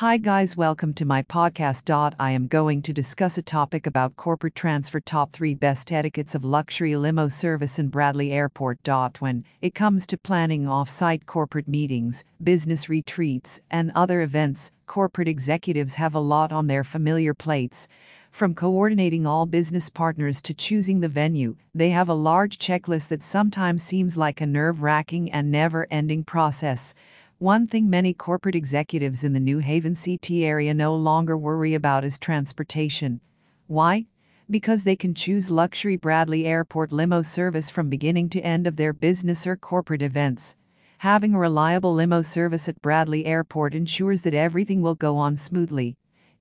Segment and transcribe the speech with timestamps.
[0.00, 2.14] Hi, guys, welcome to my podcast.
[2.18, 6.44] I am going to discuss a topic about corporate transfer top three best etiquettes of
[6.44, 8.86] luxury limo service in Bradley Airport.
[9.20, 15.28] When it comes to planning off site corporate meetings, business retreats, and other events, corporate
[15.28, 17.88] executives have a lot on their familiar plates.
[18.30, 23.22] From coordinating all business partners to choosing the venue, they have a large checklist that
[23.22, 26.94] sometimes seems like a nerve wracking and never ending process.
[27.38, 32.02] One thing many corporate executives in the New Haven CT area no longer worry about
[32.02, 33.20] is transportation.
[33.66, 34.06] Why?
[34.48, 38.94] Because they can choose luxury Bradley Airport limo service from beginning to end of their
[38.94, 40.56] business or corporate events.
[41.00, 45.94] Having a reliable limo service at Bradley Airport ensures that everything will go on smoothly.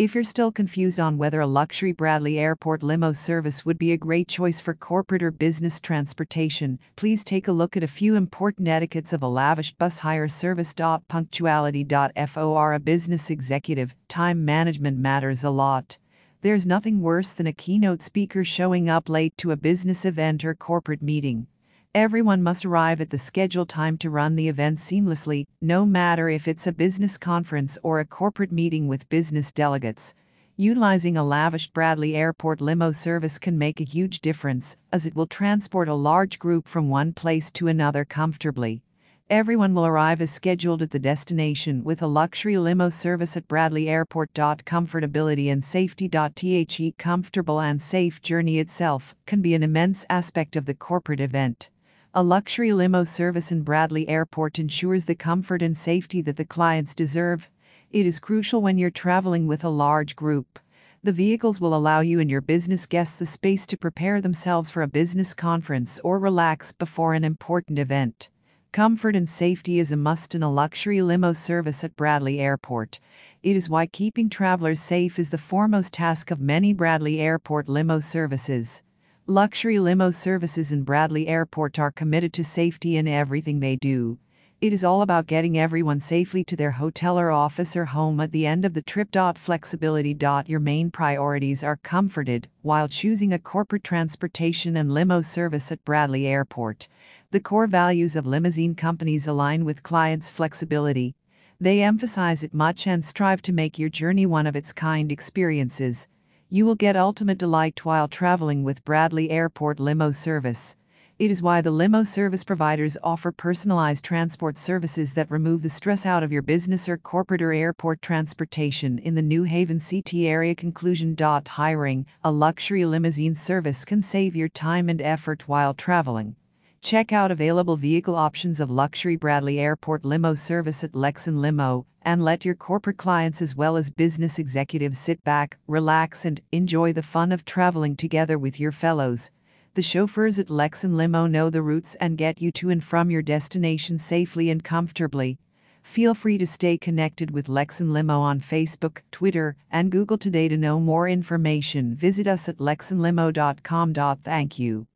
[0.00, 3.98] If you're still confused on whether a luxury Bradley Airport limo service would be a
[3.98, 8.66] great choice for corporate or business transportation, please take a look at a few important
[8.66, 10.72] etiquettes of a lavish bus hire service.
[10.72, 15.98] Punctuality.for a business executive, time management matters a lot.
[16.40, 20.54] There's nothing worse than a keynote speaker showing up late to a business event or
[20.54, 21.46] corporate meeting.
[21.92, 26.46] Everyone must arrive at the scheduled time to run the event seamlessly, no matter if
[26.46, 30.14] it's a business conference or a corporate meeting with business delegates.
[30.56, 35.26] Utilizing a lavish Bradley Airport limo service can make a huge difference, as it will
[35.26, 38.82] transport a large group from one place to another comfortably.
[39.28, 43.88] Everyone will arrive as scheduled at the destination with a luxury limo service at Bradley
[43.88, 44.32] Airport.
[44.34, 46.06] Comfortability and safety.
[46.06, 51.68] The comfortable and safe journey itself can be an immense aspect of the corporate event.
[52.12, 56.92] A luxury limo service in Bradley Airport ensures the comfort and safety that the clients
[56.92, 57.48] deserve.
[57.92, 60.58] It is crucial when you're traveling with a large group.
[61.04, 64.82] The vehicles will allow you and your business guests the space to prepare themselves for
[64.82, 68.28] a business conference or relax before an important event.
[68.72, 72.98] Comfort and safety is a must in a luxury limo service at Bradley Airport.
[73.44, 78.00] It is why keeping travelers safe is the foremost task of many Bradley Airport limo
[78.00, 78.82] services.
[79.30, 84.18] Luxury limo services in Bradley Airport are committed to safety in everything they do.
[84.60, 88.32] It is all about getting everyone safely to their hotel or office or home at
[88.32, 89.14] the end of the trip.
[89.36, 90.18] Flexibility.
[90.48, 96.26] Your main priorities are comforted while choosing a corporate transportation and limo service at Bradley
[96.26, 96.88] Airport.
[97.30, 101.14] The core values of limousine companies align with clients' flexibility.
[101.60, 106.08] They emphasize it much and strive to make your journey one of its kind experiences
[106.52, 110.74] you will get ultimate delight while traveling with Bradley Airport Limo Service.
[111.16, 116.04] It is why the limo service providers offer personalized transport services that remove the stress
[116.04, 120.56] out of your business or corporate or airport transportation in the New Haven CT area.
[120.56, 121.16] Conclusion.
[121.16, 126.34] Hiring a luxury limousine service can save your time and effort while traveling.
[126.82, 132.24] Check out available vehicle options of luxury Bradley Airport limo service at Lexan Limo, and
[132.24, 137.02] let your corporate clients as well as business executives sit back, relax, and enjoy the
[137.02, 139.30] fun of traveling together with your fellows.
[139.74, 143.22] The chauffeurs at Lexan Limo know the routes and get you to and from your
[143.22, 145.38] destination safely and comfortably.
[145.82, 150.56] Feel free to stay connected with Lexan Limo on Facebook, Twitter, and Google today to
[150.56, 151.94] know more information.
[151.94, 153.94] Visit us at lexanlimo.com.
[154.24, 154.86] Thank you.